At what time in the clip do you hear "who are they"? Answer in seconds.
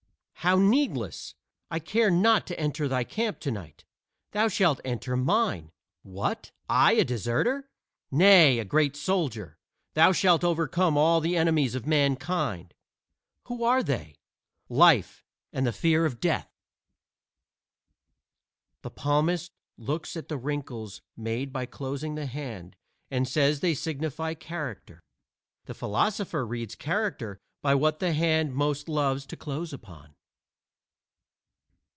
13.43-14.15